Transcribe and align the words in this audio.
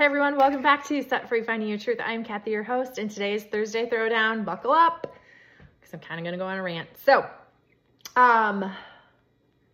Hey 0.00 0.06
everyone, 0.06 0.38
welcome 0.38 0.62
back 0.62 0.86
to 0.86 1.02
Set 1.02 1.28
Free 1.28 1.42
Finding 1.42 1.68
Your 1.68 1.76
Truth. 1.76 1.98
I'm 2.02 2.24
Kathy, 2.24 2.52
your 2.52 2.62
host, 2.62 2.96
and 2.96 3.10
today's 3.10 3.44
Thursday 3.44 3.86
Throwdown. 3.86 4.46
Buckle 4.46 4.72
up, 4.72 5.14
because 5.78 5.92
I'm 5.92 6.00
kind 6.00 6.18
of 6.18 6.24
going 6.24 6.32
to 6.32 6.38
go 6.38 6.46
on 6.46 6.56
a 6.56 6.62
rant. 6.62 6.88
So, 7.04 7.26
um, 8.16 8.72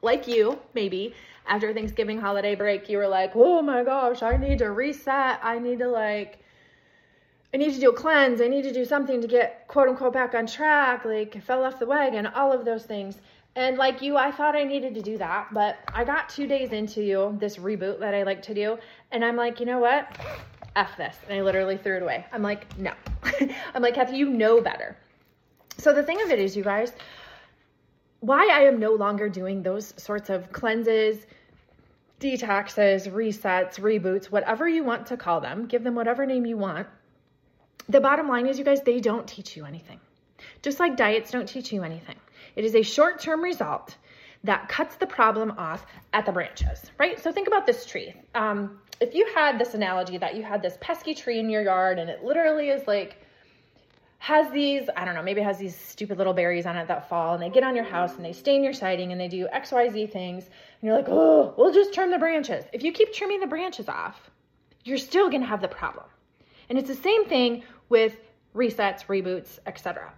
like 0.02 0.26
you, 0.26 0.58
maybe, 0.74 1.14
after 1.46 1.72
Thanksgiving 1.72 2.20
holiday 2.20 2.56
break, 2.56 2.88
you 2.88 2.98
were 2.98 3.06
like, 3.06 3.36
oh 3.36 3.62
my 3.62 3.84
gosh, 3.84 4.20
I 4.20 4.36
need 4.36 4.58
to 4.58 4.72
reset. 4.72 5.38
I 5.44 5.60
need 5.60 5.78
to 5.78 5.86
like, 5.86 6.40
I 7.54 7.58
need 7.58 7.74
to 7.74 7.78
do 7.78 7.90
a 7.90 7.94
cleanse. 7.94 8.40
I 8.40 8.48
need 8.48 8.62
to 8.62 8.72
do 8.72 8.84
something 8.84 9.20
to 9.20 9.28
get 9.28 9.68
quote 9.68 9.88
unquote 9.88 10.12
back 10.12 10.34
on 10.34 10.48
track. 10.48 11.04
Like, 11.04 11.36
I 11.36 11.38
fell 11.38 11.62
off 11.62 11.78
the 11.78 11.86
wagon, 11.86 12.26
all 12.26 12.52
of 12.52 12.64
those 12.64 12.84
things. 12.84 13.20
And 13.56 13.78
like 13.78 14.02
you, 14.02 14.18
I 14.18 14.30
thought 14.30 14.54
I 14.54 14.64
needed 14.64 14.94
to 14.94 15.02
do 15.02 15.16
that, 15.16 15.48
but 15.50 15.78
I 15.94 16.04
got 16.04 16.28
two 16.28 16.46
days 16.46 16.72
into 16.72 17.02
you, 17.02 17.34
this 17.40 17.56
reboot 17.56 18.00
that 18.00 18.14
I 18.14 18.22
like 18.22 18.42
to 18.42 18.54
do, 18.54 18.78
and 19.10 19.24
I'm 19.24 19.34
like, 19.34 19.60
you 19.60 19.66
know 19.66 19.78
what? 19.78 20.14
F 20.76 20.94
this. 20.98 21.16
And 21.26 21.38
I 21.38 21.42
literally 21.42 21.78
threw 21.78 21.96
it 21.96 22.02
away. 22.02 22.26
I'm 22.32 22.42
like, 22.42 22.78
no. 22.78 22.92
I'm 23.74 23.80
like, 23.80 23.94
Kathy, 23.94 24.18
you 24.18 24.28
know 24.28 24.60
better. 24.60 24.94
So 25.78 25.94
the 25.94 26.02
thing 26.02 26.20
of 26.20 26.30
it 26.30 26.38
is, 26.38 26.54
you 26.54 26.62
guys, 26.62 26.92
why 28.20 28.46
I 28.52 28.64
am 28.64 28.78
no 28.78 28.92
longer 28.92 29.30
doing 29.30 29.62
those 29.62 29.94
sorts 29.96 30.28
of 30.28 30.52
cleanses, 30.52 31.26
detoxes, 32.20 33.10
resets, 33.10 33.80
reboots, 33.80 34.26
whatever 34.26 34.68
you 34.68 34.84
want 34.84 35.06
to 35.06 35.16
call 35.16 35.40
them, 35.40 35.66
give 35.66 35.82
them 35.82 35.94
whatever 35.94 36.26
name 36.26 36.44
you 36.44 36.58
want. 36.58 36.86
The 37.88 38.00
bottom 38.00 38.28
line 38.28 38.46
is, 38.46 38.58
you 38.58 38.64
guys, 38.66 38.82
they 38.82 39.00
don't 39.00 39.26
teach 39.26 39.56
you 39.56 39.64
anything. 39.64 40.00
Just 40.60 40.78
like 40.78 40.96
diets 40.98 41.30
don't 41.30 41.48
teach 41.48 41.72
you 41.72 41.84
anything. 41.84 42.16
It 42.56 42.64
is 42.64 42.74
a 42.74 42.82
short 42.82 43.20
term 43.20 43.42
result 43.42 43.96
that 44.44 44.68
cuts 44.68 44.96
the 44.96 45.06
problem 45.06 45.52
off 45.58 45.86
at 46.12 46.26
the 46.26 46.32
branches, 46.32 46.90
right? 46.98 47.20
So 47.20 47.32
think 47.32 47.48
about 47.48 47.66
this 47.66 47.84
tree. 47.84 48.14
Um, 48.34 48.80
if 49.00 49.14
you 49.14 49.26
had 49.34 49.58
this 49.58 49.74
analogy 49.74 50.18
that 50.18 50.36
you 50.36 50.42
had 50.42 50.62
this 50.62 50.78
pesky 50.80 51.14
tree 51.14 51.38
in 51.38 51.50
your 51.50 51.62
yard 51.62 51.98
and 51.98 52.08
it 52.08 52.24
literally 52.24 52.70
is 52.70 52.86
like, 52.86 53.20
has 54.18 54.50
these, 54.50 54.88
I 54.96 55.04
don't 55.04 55.14
know, 55.14 55.22
maybe 55.22 55.42
has 55.42 55.58
these 55.58 55.76
stupid 55.76 56.18
little 56.18 56.32
berries 56.32 56.64
on 56.66 56.76
it 56.76 56.88
that 56.88 57.08
fall 57.08 57.34
and 57.34 57.42
they 57.42 57.50
get 57.50 57.62
on 57.62 57.76
your 57.76 57.84
house 57.84 58.16
and 58.16 58.24
they 58.24 58.32
stain 58.32 58.64
your 58.64 58.72
siding 58.72 59.12
and 59.12 59.20
they 59.20 59.28
do 59.28 59.46
XYZ 59.54 60.10
things. 60.10 60.44
And 60.44 60.88
you're 60.88 60.96
like, 60.96 61.08
oh, 61.08 61.54
we'll 61.58 61.72
just 61.72 61.92
trim 61.92 62.10
the 62.10 62.18
branches. 62.18 62.64
If 62.72 62.82
you 62.82 62.92
keep 62.92 63.12
trimming 63.12 63.40
the 63.40 63.46
branches 63.46 63.88
off, 63.88 64.30
you're 64.84 64.98
still 64.98 65.30
to 65.30 65.38
have 65.40 65.60
the 65.60 65.68
problem. 65.68 66.06
And 66.68 66.78
it's 66.78 66.88
the 66.88 66.94
same 66.94 67.26
thing 67.26 67.64
with 67.88 68.16
resets, 68.54 69.06
reboots, 69.06 69.58
etc. 69.66 70.12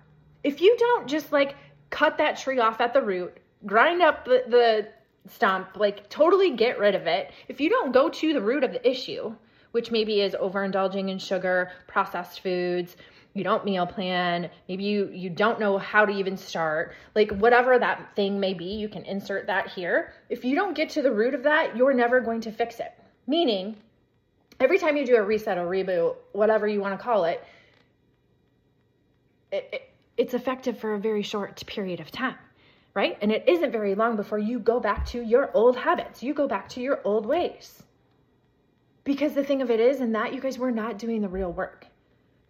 If 0.44 0.60
you 0.60 0.76
don't 0.78 1.08
just 1.08 1.32
like 1.32 1.56
cut 1.90 2.18
that 2.18 2.38
tree 2.38 2.58
off 2.58 2.80
at 2.80 2.92
the 2.92 3.02
root, 3.02 3.36
grind 3.66 4.02
up 4.02 4.24
the, 4.24 4.44
the 4.48 4.88
stump, 5.30 5.76
like 5.76 6.08
totally 6.08 6.50
get 6.56 6.78
rid 6.78 6.94
of 6.94 7.06
it. 7.06 7.32
If 7.48 7.60
you 7.60 7.68
don't 7.68 7.92
go 7.92 8.08
to 8.08 8.32
the 8.32 8.40
root 8.40 8.64
of 8.64 8.72
the 8.72 8.88
issue, 8.88 9.34
which 9.72 9.90
maybe 9.90 10.20
is 10.20 10.34
overindulging 10.34 11.10
in 11.10 11.18
sugar, 11.18 11.70
processed 11.86 12.40
foods, 12.40 12.96
you 13.34 13.44
don't 13.44 13.64
meal 13.64 13.86
plan, 13.86 14.50
maybe 14.68 14.84
you 14.84 15.10
you 15.12 15.30
don't 15.30 15.60
know 15.60 15.78
how 15.78 16.04
to 16.04 16.12
even 16.12 16.36
start. 16.36 16.94
Like 17.14 17.30
whatever 17.32 17.78
that 17.78 18.16
thing 18.16 18.40
may 18.40 18.54
be, 18.54 18.64
you 18.64 18.88
can 18.88 19.04
insert 19.04 19.46
that 19.46 19.68
here. 19.68 20.12
If 20.28 20.44
you 20.44 20.56
don't 20.56 20.74
get 20.74 20.90
to 20.90 21.02
the 21.02 21.12
root 21.12 21.34
of 21.34 21.42
that, 21.44 21.76
you're 21.76 21.92
never 21.92 22.20
going 22.20 22.40
to 22.42 22.52
fix 22.52 22.80
it. 22.80 22.92
Meaning, 23.26 23.76
every 24.60 24.78
time 24.78 24.96
you 24.96 25.06
do 25.06 25.16
a 25.16 25.22
reset 25.22 25.58
or 25.58 25.66
reboot, 25.66 26.16
whatever 26.32 26.66
you 26.66 26.80
want 26.80 26.98
to 26.98 27.02
call 27.02 27.24
it, 27.24 27.44
it, 29.52 29.68
it 29.72 29.90
it's 30.18 30.34
effective 30.34 30.76
for 30.76 30.94
a 30.94 30.98
very 30.98 31.22
short 31.22 31.64
period 31.66 32.00
of 32.00 32.10
time, 32.10 32.36
right? 32.92 33.16
And 33.22 33.30
it 33.30 33.44
isn't 33.46 33.70
very 33.70 33.94
long 33.94 34.16
before 34.16 34.40
you 34.40 34.58
go 34.58 34.80
back 34.80 35.06
to 35.06 35.22
your 35.22 35.50
old 35.54 35.76
habits, 35.76 36.22
you 36.22 36.34
go 36.34 36.48
back 36.48 36.68
to 36.70 36.80
your 36.80 37.00
old 37.04 37.24
ways. 37.24 37.82
Because 39.04 39.32
the 39.32 39.44
thing 39.44 39.62
of 39.62 39.70
it 39.70 39.80
is, 39.80 40.00
in 40.00 40.12
that, 40.12 40.34
you 40.34 40.40
guys, 40.40 40.58
we're 40.58 40.72
not 40.72 40.98
doing 40.98 41.22
the 41.22 41.28
real 41.28 41.52
work. 41.52 41.86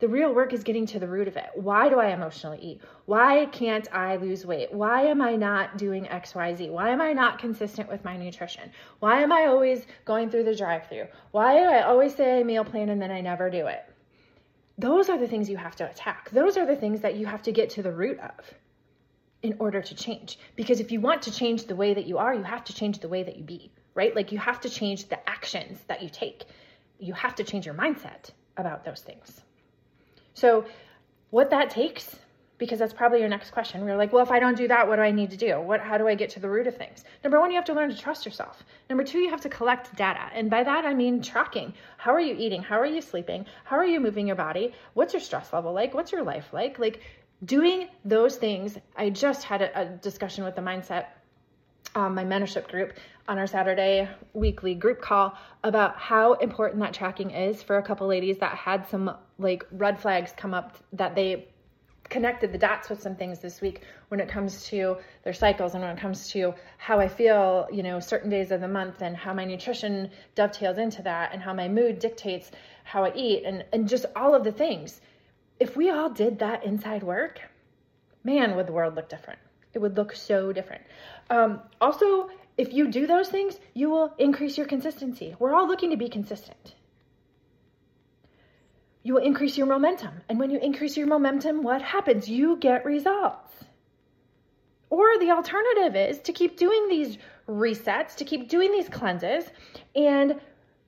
The 0.01 0.09
real 0.09 0.33
work 0.33 0.53
is 0.53 0.65
getting 0.65 0.87
to 0.87 0.99
the 0.99 1.09
root 1.09 1.29
of 1.29 1.37
it. 1.37 1.51
Why 1.55 1.89
do 1.89 2.01
I 2.01 2.09
emotionally 2.13 2.59
eat? 2.63 2.81
Why 3.07 3.47
can't 3.47 3.93
I 3.93 4.17
lose 4.17 4.47
weight? 4.47 4.73
Why 4.73 5.03
am 5.03 5.21
I 5.21 5.37
not 5.37 5.77
doing 5.77 6.05
XYZ? 6.05 6.71
Why 6.71 6.91
am 6.91 7.01
I 7.01 7.13
not 7.13 7.39
consistent 7.39 7.89
with 7.89 8.05
my 8.05 8.17
nutrition? 8.17 8.71
Why 9.01 9.23
am 9.23 9.33
I 9.33 9.47
always 9.47 9.87
going 10.05 10.31
through 10.31 10.45
the 10.45 10.55
drive 10.55 10.89
through? 10.89 11.09
Why 11.33 11.59
do 11.59 11.65
I 11.65 11.83
always 11.83 12.15
say 12.15 12.39
I 12.39 12.45
meal 12.45 12.65
plan 12.65 12.89
and 12.89 13.03
then 13.03 13.11
I 13.11 13.21
never 13.21 13.51
do 13.51 13.67
it? 13.67 13.85
Those 14.79 15.09
are 15.09 15.19
the 15.19 15.27
things 15.27 15.51
you 15.51 15.57
have 15.57 15.77
to 15.77 15.91
attack. 15.91 16.31
Those 16.31 16.57
are 16.57 16.65
the 16.65 16.77
things 16.77 17.01
that 17.01 17.17
you 17.17 17.27
have 17.27 17.43
to 17.43 17.53
get 17.53 17.71
to 17.71 17.83
the 17.83 17.93
root 17.93 18.19
of 18.21 18.55
in 19.43 19.57
order 19.59 19.83
to 19.83 19.95
change. 19.95 20.39
Because 20.57 20.81
if 20.81 20.93
you 20.93 21.01
want 21.01 21.23
to 21.23 21.33
change 21.33 21.65
the 21.67 21.77
way 21.77 21.95
that 21.95 22.07
you 22.07 22.19
are, 22.19 22.35
you 22.35 22.45
have 22.45 22.65
to 22.65 22.75
change 22.75 23.01
the 23.01 23.09
way 23.09 23.23
that 23.25 23.37
you 23.37 23.45
be, 23.45 23.73
right? 23.95 24.15
Like 24.15 24.31
you 24.33 24.39
have 24.39 24.61
to 24.61 24.71
change 24.71 25.09
the 25.09 25.29
actions 25.29 25.79
that 25.89 26.03
you 26.03 26.09
take. 26.09 26.45
You 26.99 27.13
have 27.15 27.35
to 27.37 27.45
change 27.45 27.67
your 27.67 27.75
mindset 27.75 28.31
about 28.57 28.85
those 28.85 29.01
things. 29.01 29.41
So, 30.35 30.65
what 31.31 31.51
that 31.51 31.71
takes 31.71 32.17
because 32.59 32.81
that's 32.81 32.93
probably 32.93 33.21
your 33.21 33.29
next 33.29 33.53
question. 33.53 33.85
We 33.85 33.91
are 33.91 33.97
like, 33.97 34.13
well, 34.13 34.25
if 34.25 34.31
I 34.33 34.41
don't 34.41 34.57
do 34.57 34.69
that, 34.69 34.87
what 34.87 34.97
do 34.97 35.03
I 35.03 35.13
need 35.13 35.31
to 35.31 35.37
do? 35.37 35.61
What, 35.61 35.81
how 35.81 35.97
do 35.97 36.09
I 36.09 36.15
get 36.15 36.29
to 36.31 36.41
the 36.41 36.51
root 36.51 36.67
of 36.67 36.77
things? 36.77 37.05
Number 37.23 37.41
one, 37.41 37.51
you 37.51 37.57
have 37.57 37.65
to 37.67 37.73
learn 37.73 37.89
to 37.89 37.97
trust 37.97 38.27
yourself. 38.27 38.65
Number 38.91 39.05
two, 39.05 39.19
you 39.19 39.31
have 39.31 39.41
to 39.43 39.49
collect 39.49 39.95
data. 39.97 40.29
And 40.35 40.51
by 40.51 40.65
that, 40.65 40.85
I 40.85 40.93
mean 40.93 41.23
tracking. 41.23 41.73
How 41.97 42.13
are 42.13 42.21
you 42.21 42.35
eating? 42.37 42.63
How 42.63 42.79
are 42.79 42.87
you 42.87 43.01
sleeping? 43.01 43.47
How 43.65 43.77
are 43.77 43.87
you 43.87 44.01
moving 44.01 44.27
your 44.27 44.37
body? 44.37 44.75
What's 44.95 45.15
your 45.15 45.23
stress 45.23 45.53
level 45.53 45.73
like? 45.73 45.95
What's 45.95 46.11
your 46.11 46.25
life 46.25 46.53
like? 46.53 46.79
Like 46.79 47.01
doing 47.45 47.89
those 48.05 48.37
things. 48.37 48.77
I 48.97 49.11
just 49.11 49.45
had 49.45 49.63
a, 49.63 49.81
a 49.81 49.85
discussion 49.85 50.45
with 50.45 50.57
the 50.57 50.63
mindset, 50.63 51.07
um, 51.95 52.15
my 52.15 52.25
mentorship 52.25 52.69
group 52.69 52.95
on 53.29 53.39
our 53.39 53.47
Saturday 53.47 54.09
weekly 54.33 54.75
group 54.75 55.01
call 55.01 55.37
about 55.63 55.97
how 55.97 56.33
important 56.35 56.81
that 56.81 56.95
tracking 56.95 57.31
is 57.31 57.63
for 57.63 57.79
a 57.79 57.83
couple 57.83 58.07
ladies 58.07 58.39
that 58.39 58.57
had 58.57 58.89
some 58.89 59.15
like 59.39 59.65
red 59.71 60.01
flags 60.01 60.33
come 60.37 60.55
up 60.55 60.79
that 60.93 61.15
they 61.15 61.47
connected 62.09 62.53
the 62.53 62.59
dots 62.59 62.89
with 62.89 63.03
some 63.03 63.15
things 63.15 63.39
this 63.39 63.61
week 63.61 63.83
when 64.09 64.21
it 64.21 64.29
comes 64.29 64.65
to 64.65 64.97
their 65.25 65.33
cycles 65.33 65.75
and 65.75 65.83
when 65.83 65.97
it 65.97 66.01
comes 66.01 66.29
to 66.31 66.55
how 66.79 66.99
I 66.99 67.09
feel, 67.09 67.69
you 67.73 67.83
know, 67.83 68.01
certain 68.01 68.31
days 68.31 68.51
of 68.51 68.61
the 68.61 68.69
month 68.69 69.03
and 69.03 69.17
how 69.17 69.35
my 69.35 69.45
nutrition 69.45 70.11
dovetails 70.35 70.79
into 70.79 71.03
that 71.03 71.33
and 71.33 71.43
how 71.43 71.53
my 71.53 71.69
mood 71.69 71.99
dictates 71.99 72.51
how 72.85 73.05
I 73.05 73.13
eat 73.15 73.45
and, 73.45 73.65
and 73.73 73.89
just 73.89 74.07
all 74.17 74.35
of 74.35 74.45
the 74.45 74.53
things. 74.53 75.01
If 75.61 75.77
we 75.77 75.91
all 75.91 76.09
did 76.09 76.39
that 76.39 76.65
inside 76.65 77.03
work, 77.03 77.41
man, 78.25 78.57
would 78.57 78.67
the 78.67 78.73
world 78.73 78.95
look 78.95 79.09
different. 79.09 79.39
It 79.75 79.81
would 79.81 79.97
look 79.97 80.15
so 80.15 80.53
different. 80.53 80.83
Um, 81.31 81.61
also, 81.81 82.31
if 82.57 82.73
you 82.73 82.89
do 82.89 83.07
those 83.07 83.29
things, 83.29 83.59
you 83.75 83.91
will 83.91 84.15
increase 84.19 84.57
your 84.57 84.67
consistency. 84.67 85.37
We're 85.39 85.55
all 85.55 85.69
looking 85.69 85.91
to 85.91 85.97
be 85.97 86.09
consistent 86.09 86.75
you 89.09 89.15
will 89.15 89.23
increase 89.23 89.57
your 89.57 89.67
momentum. 89.67 90.21
And 90.29 90.39
when 90.39 90.51
you 90.51 90.59
increase 90.59 90.95
your 90.95 91.07
momentum, 91.07 91.63
what 91.63 91.81
happens? 91.81 92.29
You 92.29 92.59
get 92.59 92.85
results. 92.85 93.55
Or 94.91 95.19
the 95.19 95.31
alternative 95.31 95.97
is 95.97 96.19
to 96.21 96.33
keep 96.35 96.59
doing 96.59 96.89
these 96.91 97.17
resets, 97.49 98.15
to 98.17 98.27
keep 98.27 98.51
doing 98.51 98.71
these 98.71 98.91
cleanses, 98.91 99.47
and 99.97 100.39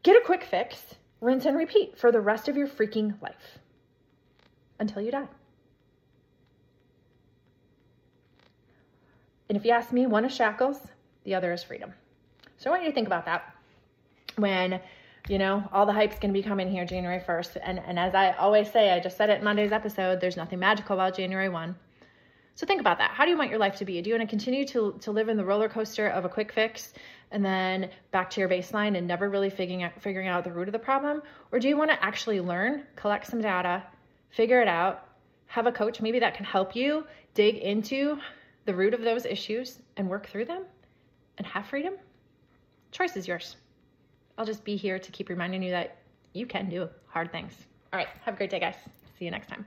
get 0.02 0.16
a 0.16 0.26
quick 0.26 0.44
fix, 0.44 0.96
rinse 1.22 1.46
and 1.46 1.56
repeat 1.56 1.98
for 1.98 2.12
the 2.12 2.20
rest 2.20 2.46
of 2.46 2.58
your 2.58 2.68
freaking 2.68 3.18
life 3.22 3.58
until 4.78 5.00
you 5.00 5.12
die. 5.12 5.28
And 9.48 9.56
if 9.56 9.64
you 9.64 9.70
ask 9.70 9.92
me, 9.92 10.06
one 10.06 10.26
is 10.26 10.36
shackles, 10.36 10.78
the 11.24 11.34
other 11.34 11.54
is 11.54 11.62
freedom. 11.62 11.94
So 12.58 12.68
I 12.68 12.72
want 12.74 12.82
you 12.82 12.90
to 12.90 12.94
think 12.94 13.06
about 13.06 13.24
that 13.24 13.54
when 14.36 14.78
you 15.28 15.38
know, 15.38 15.68
all 15.72 15.86
the 15.86 15.92
hype's 15.92 16.18
going 16.18 16.32
to 16.32 16.38
be 16.38 16.42
coming 16.42 16.70
here 16.70 16.84
January 16.84 17.20
1st. 17.20 17.58
And, 17.62 17.78
and 17.78 17.98
as 17.98 18.14
I 18.14 18.32
always 18.32 18.70
say, 18.70 18.90
I 18.90 19.00
just 19.00 19.16
said 19.16 19.30
it 19.30 19.38
in 19.38 19.44
Monday's 19.44 19.72
episode, 19.72 20.20
there's 20.20 20.36
nothing 20.36 20.58
magical 20.58 20.94
about 20.94 21.16
January 21.16 21.48
1. 21.48 21.74
So 22.54 22.66
think 22.66 22.80
about 22.80 22.98
that. 22.98 23.12
How 23.12 23.24
do 23.24 23.30
you 23.30 23.38
want 23.38 23.48
your 23.48 23.58
life 23.58 23.76
to 23.76 23.84
be? 23.84 24.02
Do 24.02 24.10
you 24.10 24.16
want 24.16 24.28
to 24.28 24.30
continue 24.30 24.66
to, 24.66 24.94
to 25.00 25.12
live 25.12 25.28
in 25.28 25.36
the 25.36 25.44
roller 25.44 25.68
coaster 25.68 26.08
of 26.08 26.24
a 26.24 26.28
quick 26.28 26.52
fix 26.52 26.92
and 27.30 27.44
then 27.44 27.90
back 28.10 28.28
to 28.30 28.40
your 28.40 28.48
baseline 28.48 28.98
and 28.98 29.06
never 29.06 29.30
really 29.30 29.50
figuring 29.50 29.82
out, 29.82 29.92
figuring 30.00 30.28
out 30.28 30.44
the 30.44 30.52
root 30.52 30.68
of 30.68 30.72
the 30.72 30.78
problem? 30.78 31.22
Or 31.52 31.58
do 31.58 31.68
you 31.68 31.76
want 31.76 31.90
to 31.90 32.04
actually 32.04 32.40
learn, 32.40 32.84
collect 32.96 33.26
some 33.26 33.40
data, 33.40 33.82
figure 34.30 34.60
it 34.60 34.68
out, 34.68 35.06
have 35.46 35.66
a 35.66 35.72
coach 35.72 36.00
maybe 36.00 36.18
that 36.18 36.34
can 36.34 36.44
help 36.44 36.76
you 36.76 37.06
dig 37.34 37.56
into 37.56 38.18
the 38.66 38.74
root 38.74 38.94
of 38.94 39.00
those 39.00 39.24
issues 39.24 39.78
and 39.96 40.08
work 40.08 40.28
through 40.28 40.44
them 40.44 40.64
and 41.38 41.46
have 41.46 41.66
freedom? 41.66 41.94
Choice 42.90 43.16
is 43.16 43.26
yours. 43.26 43.56
I'll 44.40 44.46
just 44.46 44.64
be 44.64 44.74
here 44.74 44.98
to 44.98 45.12
keep 45.12 45.28
reminding 45.28 45.62
you 45.62 45.70
that 45.72 45.98
you 46.32 46.46
can 46.46 46.70
do 46.70 46.88
hard 47.08 47.30
things. 47.30 47.52
All 47.92 47.98
right, 47.98 48.08
have 48.24 48.32
a 48.32 48.36
great 48.38 48.48
day, 48.48 48.58
guys. 48.58 48.76
See 49.18 49.26
you 49.26 49.30
next 49.30 49.48
time. 49.48 49.66